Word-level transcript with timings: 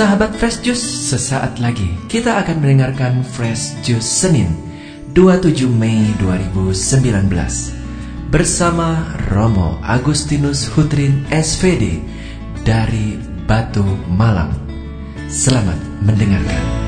Sahabat 0.00 0.32
Fresh 0.32 0.64
Juice, 0.64 1.12
sesaat 1.12 1.60
lagi 1.60 1.92
kita 2.08 2.40
akan 2.40 2.64
mendengarkan 2.64 3.20
Fresh 3.20 3.84
Juice 3.84 4.08
Senin 4.08 4.48
27 5.12 5.68
Mei 5.68 6.16
2019 6.16 7.28
bersama 8.32 9.04
Romo 9.28 9.76
Agustinus 9.84 10.72
Hutrin 10.72 11.28
SVD 11.28 12.00
dari 12.64 13.20
Batu 13.44 13.84
Malang. 14.08 14.56
Selamat 15.28 15.76
mendengarkan. 16.00 16.79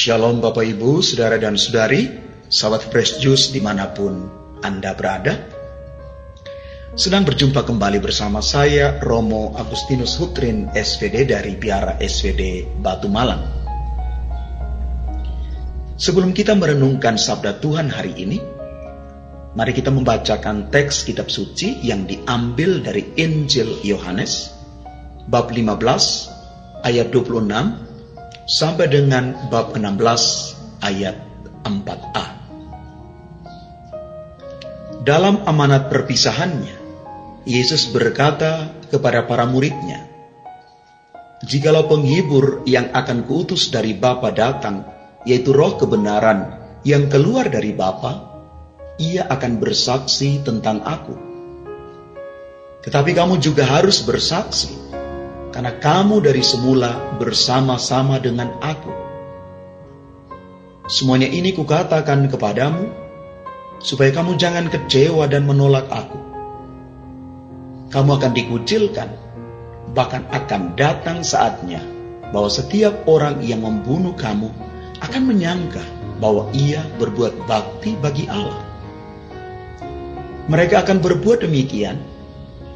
Shalom 0.00 0.40
Bapak 0.40 0.64
Ibu, 0.64 1.04
Saudara 1.04 1.36
dan 1.36 1.60
Saudari, 1.60 2.08
sahabat 2.48 2.88
Fresh 2.88 3.20
Juice 3.20 3.52
di 3.52 3.60
mana 3.60 3.92
pun 3.92 4.32
Anda 4.64 4.96
berada. 4.96 5.36
Sedang 6.96 7.28
berjumpa 7.28 7.68
kembali 7.68 8.00
bersama 8.00 8.40
saya, 8.40 8.96
Romo 9.04 9.52
Agustinus 9.60 10.16
Hutrin, 10.16 10.72
SVD 10.72 11.28
dari 11.28 11.52
Biara 11.52 12.00
SVD 12.00 12.64
Batu 12.80 13.12
Malang. 13.12 13.44
Sebelum 16.00 16.32
kita 16.32 16.56
merenungkan 16.56 17.20
sabda 17.20 17.60
Tuhan 17.60 17.92
hari 17.92 18.16
ini, 18.24 18.40
mari 19.52 19.76
kita 19.76 19.92
membacakan 19.92 20.72
teks 20.72 21.04
kitab 21.04 21.28
suci 21.28 21.76
yang 21.84 22.08
diambil 22.08 22.80
dari 22.80 23.04
Injil 23.20 23.84
Yohanes, 23.84 24.48
bab 25.28 25.52
15, 25.52 26.88
ayat 26.88 27.12
26 27.12 27.89
sampai 28.50 28.90
dengan 28.90 29.46
bab 29.46 29.78
16 29.78 30.82
ayat 30.82 31.14
4a. 31.62 32.26
Dalam 35.06 35.46
amanat 35.46 35.86
perpisahannya, 35.86 36.74
Yesus 37.46 37.94
berkata 37.94 38.74
kepada 38.90 39.22
para 39.30 39.46
muridnya, 39.46 40.10
Jikalau 41.46 41.88
penghibur 41.88 42.66
yang 42.68 42.90
akan 42.92 43.24
kuutus 43.24 43.70
dari 43.70 43.94
Bapa 43.96 44.34
datang, 44.34 44.84
yaitu 45.24 45.54
roh 45.56 45.78
kebenaran 45.78 46.58
yang 46.82 47.08
keluar 47.08 47.48
dari 47.48 47.72
Bapa, 47.72 48.28
ia 49.00 49.24
akan 49.30 49.62
bersaksi 49.62 50.42
tentang 50.44 50.84
aku. 50.84 51.16
Tetapi 52.84 53.10
kamu 53.16 53.40
juga 53.40 53.64
harus 53.64 54.04
bersaksi, 54.04 54.89
karena 55.50 55.74
kamu 55.82 56.22
dari 56.22 56.42
semula 56.46 57.18
bersama-sama 57.18 58.22
dengan 58.22 58.54
aku. 58.62 58.90
Semuanya 60.86 61.30
ini 61.30 61.54
kukatakan 61.54 62.30
kepadamu, 62.30 62.90
supaya 63.82 64.14
kamu 64.14 64.38
jangan 64.38 64.70
kecewa 64.70 65.26
dan 65.26 65.46
menolak 65.46 65.86
aku. 65.90 66.18
Kamu 67.90 68.10
akan 68.18 68.32
dikucilkan, 68.34 69.10
bahkan 69.94 70.22
akan 70.30 70.78
datang 70.78 71.26
saatnya 71.26 71.82
bahwa 72.30 72.46
setiap 72.46 73.06
orang 73.10 73.42
yang 73.42 73.66
membunuh 73.66 74.14
kamu 74.14 74.50
akan 75.02 75.22
menyangka 75.26 75.82
bahwa 76.22 76.46
ia 76.54 76.86
berbuat 77.02 77.50
bakti 77.50 77.98
bagi 77.98 78.30
Allah. 78.30 78.62
Mereka 80.46 80.86
akan 80.86 80.98
berbuat 81.02 81.46
demikian 81.46 81.98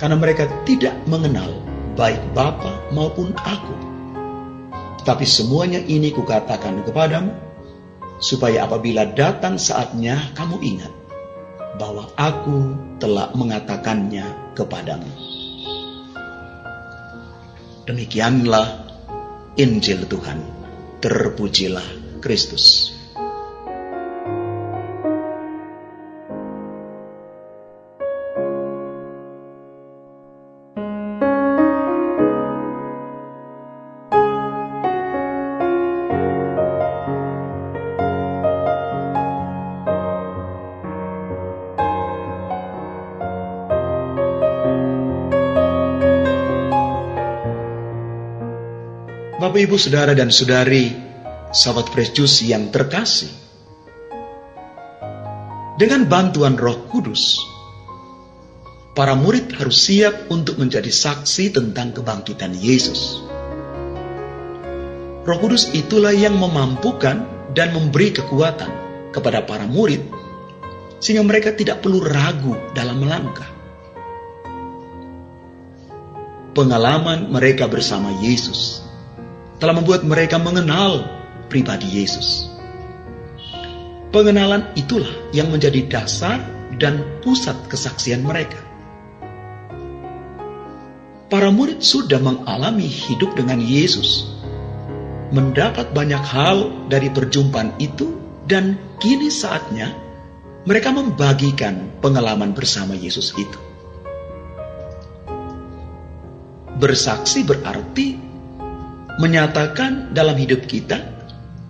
karena 0.00 0.16
mereka 0.16 0.48
tidak 0.64 0.96
mengenal 1.08 1.71
baik 1.94 2.32
Bapa 2.32 2.92
maupun 2.92 3.32
aku. 3.36 3.76
Tapi 5.02 5.26
semuanya 5.26 5.82
ini 5.82 6.14
kukatakan 6.14 6.86
kepadamu, 6.86 7.34
supaya 8.22 8.70
apabila 8.70 9.02
datang 9.10 9.58
saatnya 9.58 10.30
kamu 10.38 10.62
ingat 10.62 10.92
bahwa 11.76 12.06
aku 12.14 12.78
telah 13.02 13.34
mengatakannya 13.34 14.54
kepadamu. 14.54 15.10
Demikianlah 17.82 18.86
Injil 19.58 20.06
Tuhan. 20.06 20.38
Terpujilah 21.02 22.22
Kristus. 22.22 22.91
Bapak 49.52 49.68
Ibu 49.68 49.76
Saudara 49.76 50.16
dan 50.16 50.32
Saudari, 50.32 50.96
sahabat 51.52 51.92
Fresh 51.92 52.16
Juice 52.16 52.48
yang 52.48 52.72
terkasih. 52.72 53.28
Dengan 55.76 56.08
bantuan 56.08 56.56
Roh 56.56 56.88
Kudus, 56.88 57.36
para 58.96 59.12
murid 59.12 59.52
harus 59.52 59.76
siap 59.76 60.32
untuk 60.32 60.56
menjadi 60.56 60.88
saksi 60.88 61.52
tentang 61.52 61.92
kebangkitan 61.92 62.56
Yesus. 62.56 63.20
Roh 65.28 65.36
Kudus 65.36 65.68
itulah 65.76 66.16
yang 66.16 66.40
memampukan 66.40 67.20
dan 67.52 67.76
memberi 67.76 68.08
kekuatan 68.08 68.72
kepada 69.12 69.44
para 69.44 69.68
murid 69.68 70.00
sehingga 70.96 71.28
mereka 71.28 71.52
tidak 71.52 71.84
perlu 71.84 72.00
ragu 72.00 72.56
dalam 72.72 73.04
melangkah. 73.04 73.52
Pengalaman 76.56 77.28
mereka 77.28 77.68
bersama 77.68 78.16
Yesus 78.24 78.81
telah 79.62 79.78
membuat 79.78 80.02
mereka 80.02 80.42
mengenal 80.42 81.06
pribadi 81.46 81.86
Yesus. 82.02 82.50
Pengenalan 84.10 84.74
itulah 84.74 85.30
yang 85.30 85.54
menjadi 85.54 85.86
dasar 85.86 86.42
dan 86.82 87.22
pusat 87.22 87.54
kesaksian 87.70 88.26
mereka. 88.26 88.58
Para 91.30 91.54
murid 91.54 91.78
sudah 91.78 92.18
mengalami 92.18 92.90
hidup 92.90 93.38
dengan 93.38 93.62
Yesus, 93.62 94.26
mendapat 95.30 95.94
banyak 95.94 96.20
hal 96.20 96.90
dari 96.90 97.08
perjumpaan 97.14 97.78
itu, 97.78 98.18
dan 98.50 98.74
kini 98.98 99.30
saatnya 99.30 99.94
mereka 100.66 100.90
membagikan 100.90 102.02
pengalaman 102.02 102.50
bersama 102.50 102.98
Yesus 102.98 103.30
itu. 103.38 103.58
Bersaksi 106.82 107.46
berarti 107.46 108.31
menyatakan 109.22 110.10
dalam 110.10 110.34
hidup 110.34 110.66
kita 110.66 110.98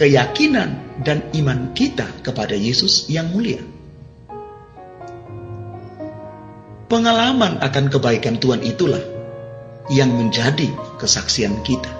keyakinan 0.00 0.80
dan 1.04 1.28
iman 1.36 1.76
kita 1.76 2.08
kepada 2.24 2.56
Yesus 2.56 3.12
yang 3.12 3.28
mulia. 3.36 3.60
Pengalaman 6.88 7.60
akan 7.60 7.84
kebaikan 7.92 8.40
Tuhan 8.40 8.64
itulah 8.64 9.02
yang 9.92 10.08
menjadi 10.16 10.72
kesaksian 10.96 11.60
kita. 11.60 11.92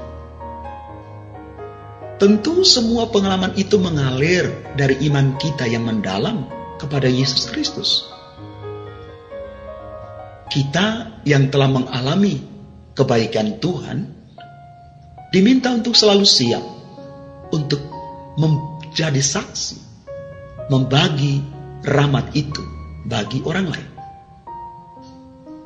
Tentu 2.16 2.64
semua 2.64 3.10
pengalaman 3.12 3.52
itu 3.58 3.76
mengalir 3.76 4.48
dari 4.78 4.96
iman 5.12 5.36
kita 5.36 5.68
yang 5.68 5.84
mendalam 5.84 6.48
kepada 6.80 7.10
Yesus 7.10 7.50
Kristus. 7.52 8.08
Kita 10.48 11.20
yang 11.26 11.50
telah 11.50 11.68
mengalami 11.68 12.38
kebaikan 12.94 13.58
Tuhan 13.58 14.23
diminta 15.34 15.74
untuk 15.74 15.98
selalu 15.98 16.22
siap 16.22 16.62
untuk 17.50 17.82
menjadi 18.38 19.18
saksi, 19.18 19.82
membagi 20.70 21.42
rahmat 21.82 22.30
itu 22.38 22.62
bagi 23.02 23.42
orang 23.42 23.66
lain. 23.66 23.90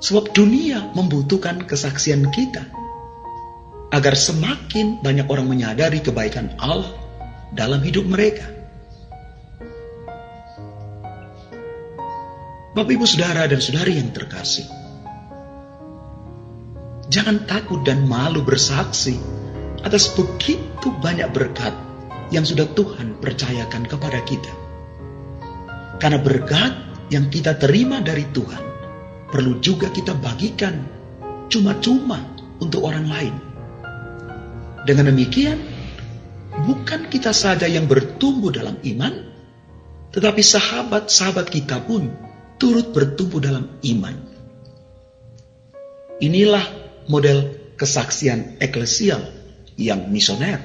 Sebab 0.00 0.32
dunia 0.32 0.88
membutuhkan 0.97 1.69
kesaksian 1.69 2.32
kita 2.32 2.65
agar 3.93 4.17
semakin 4.17 5.05
banyak 5.05 5.29
orang 5.29 5.44
menyadari 5.44 6.00
kebaikan 6.00 6.56
Allah 6.56 6.88
dalam 7.53 7.85
hidup 7.85 8.09
mereka. 8.09 8.49
Bapak, 12.73 12.94
ibu, 12.94 13.05
saudara, 13.05 13.44
dan 13.50 13.59
saudari 13.59 13.99
yang 13.99 14.14
terkasih, 14.14 14.71
jangan 17.11 17.43
takut 17.43 17.82
dan 17.82 18.06
malu 18.06 18.47
bersaksi 18.47 19.19
atas 19.82 20.14
begitu 20.14 20.90
banyak 20.98 21.30
berkat 21.30 21.75
yang 22.28 22.44
sudah 22.44 22.69
Tuhan 22.72 23.19
percayakan 23.20 23.88
kepada 23.88 24.20
kita. 24.25 24.52
Karena 25.98 26.19
berkat 26.22 26.72
yang 27.08 27.32
kita 27.32 27.56
terima 27.56 27.98
dari 28.04 28.28
Tuhan 28.30 28.64
perlu 29.28 29.60
juga 29.60 29.88
kita 29.92 30.16
bagikan 30.16 30.84
cuma-cuma 31.48 32.20
untuk 32.60 32.84
orang 32.84 33.06
lain. 33.08 33.34
Dengan 34.84 35.12
demikian, 35.12 35.58
bukan 36.64 37.12
kita 37.12 37.32
saja 37.34 37.69
yang 37.69 37.88
bertumbuh 37.90 38.52
dalam 38.52 38.80
iman, 38.84 39.14
tetapi 40.12 40.40
sahabat-sahabat 40.40 41.46
kita 41.52 41.84
pun 41.84 42.08
turut 42.56 42.92
bertumbuh 42.92 43.40
dalam 43.40 43.69
iman. 43.84 44.16
Inilah 46.19 46.64
model 47.06 47.72
kesaksian 47.78 48.58
eklesial 48.58 49.38
yang 49.78 50.10
misioner. 50.10 50.58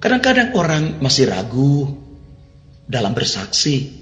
Kadang-kadang 0.00 0.56
orang 0.56 0.98
masih 1.04 1.28
ragu 1.28 1.92
dalam 2.88 3.12
bersaksi, 3.12 3.92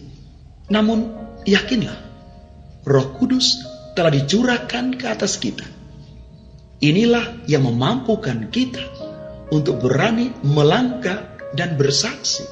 namun 0.70 1.10
yakinlah, 1.42 1.98
Roh 2.86 3.08
Kudus 3.18 3.66
telah 3.98 4.14
dicurahkan 4.14 4.94
ke 4.94 5.06
atas 5.10 5.36
kita. 5.42 5.66
Inilah 6.84 7.46
yang 7.48 7.64
memampukan 7.64 8.52
kita 8.52 8.82
untuk 9.48 9.80
berani 9.80 10.34
melangkah 10.44 11.34
dan 11.56 11.78
bersaksi. 11.78 12.44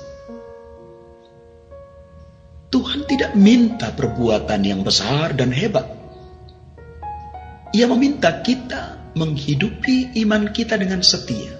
Tuhan 2.72 3.04
tidak 3.04 3.36
minta 3.36 3.92
perbuatan 3.92 4.60
yang 4.64 4.80
besar 4.80 5.36
dan 5.36 5.52
hebat. 5.52 5.84
Ia 7.76 7.84
meminta 7.84 8.40
kita 8.40 9.01
menghidupi 9.12 10.16
iman 10.24 10.52
kita 10.52 10.80
dengan 10.80 11.04
setia. 11.04 11.52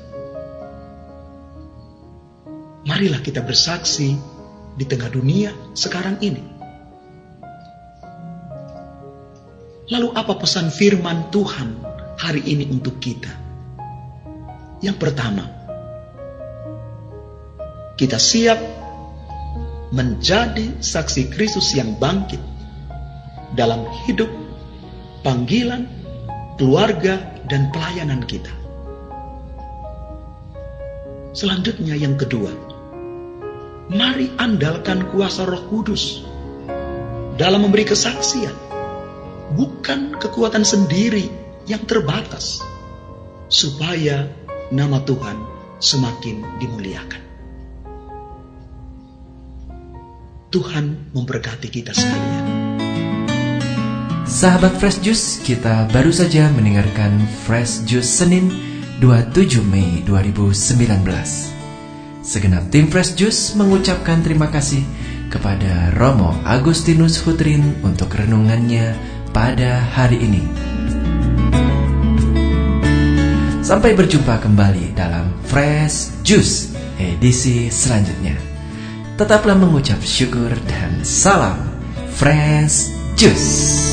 Marilah 2.83 3.23
kita 3.23 3.45
bersaksi 3.45 4.17
di 4.77 4.85
tengah 4.89 5.13
dunia 5.13 5.53
sekarang 5.77 6.19
ini. 6.25 6.45
Lalu 9.93 10.09
apa 10.17 10.35
pesan 10.41 10.73
firman 10.73 11.29
Tuhan 11.29 11.69
hari 12.17 12.43
ini 12.49 12.65
untuk 12.73 12.97
kita? 12.97 13.31
Yang 14.83 14.97
pertama, 14.99 15.45
kita 18.01 18.17
siap 18.19 18.59
menjadi 19.93 20.81
saksi 20.81 21.29
Kristus 21.29 21.77
yang 21.77 22.01
bangkit 22.01 22.41
dalam 23.53 23.85
hidup, 24.09 24.33
panggilan, 25.21 25.87
keluarga, 26.57 27.32
dan 27.53 27.69
pelayanan 27.69 28.25
kita. 28.25 28.49
Selanjutnya 31.37 31.93
yang 31.93 32.17
kedua, 32.17 32.49
mari 33.93 34.33
andalkan 34.41 35.13
kuasa 35.13 35.45
roh 35.45 35.69
kudus 35.69 36.25
dalam 37.37 37.69
memberi 37.69 37.85
kesaksian. 37.85 38.57
Bukan 39.53 40.17
kekuatan 40.17 40.65
sendiri 40.65 41.29
yang 41.69 41.85
terbatas. 41.85 42.65
Supaya 43.53 44.33
nama 44.73 45.05
Tuhan 45.05 45.37
semakin 45.77 46.57
dimuliakan. 46.57 47.23
Tuhan 50.49 51.13
memberkati 51.13 51.69
kita 51.69 51.93
sekalian. 51.93 52.52
Sahabat 54.33 54.81
Fresh 54.81 55.05
Juice, 55.05 55.45
kita 55.45 55.93
baru 55.93 56.09
saja 56.09 56.49
mendengarkan 56.57 57.21
Fresh 57.45 57.85
Juice 57.85 58.09
Senin 58.09 58.49
27 58.97 59.61
Mei 59.61 60.01
2019. 60.09 60.89
Segenap 62.25 62.65
tim 62.73 62.89
Fresh 62.89 63.13
Juice 63.13 63.53
mengucapkan 63.61 64.25
terima 64.25 64.49
kasih 64.49 64.89
kepada 65.29 65.93
Romo 66.01 66.33
Agustinus 66.49 67.21
Hutrin 67.21 67.77
untuk 67.85 68.09
renungannya 68.17 68.97
pada 69.37 69.85
hari 69.93 70.25
ini. 70.25 70.41
Sampai 73.61 73.93
berjumpa 73.93 74.41
kembali 74.41 74.97
dalam 74.97 75.29
Fresh 75.45 76.25
Juice 76.25 76.73
edisi 76.97 77.69
selanjutnya. 77.69 78.41
Tetaplah 79.21 79.61
mengucap 79.61 80.01
syukur 80.01 80.57
dan 80.65 81.05
salam 81.05 81.61
Fresh 82.17 82.97
Juice. 83.21 83.92